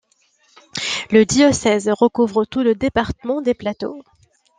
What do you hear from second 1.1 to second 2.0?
Le diocèse